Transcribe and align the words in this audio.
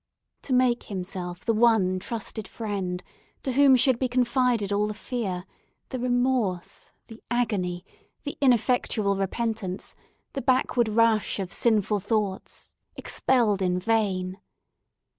To 0.41 0.53
make 0.53 0.85
himself 0.85 1.45
the 1.45 1.53
one 1.53 1.99
trusted 1.99 2.47
friend, 2.47 3.03
to 3.43 3.51
whom 3.51 3.75
should 3.75 3.99
be 3.99 4.07
confided 4.07 4.73
all 4.73 4.87
the 4.87 4.95
fear, 4.95 5.45
the 5.89 5.99
remorse, 5.99 6.89
the 7.07 7.21
agony, 7.29 7.85
the 8.23 8.35
ineffectual 8.41 9.15
repentance, 9.15 9.95
the 10.33 10.41
backward 10.41 10.87
rush 10.89 11.37
of 11.37 11.53
sinful 11.53 11.99
thoughts, 11.99 12.73
expelled 12.97 13.61
in 13.61 13.77
vain! 13.77 14.39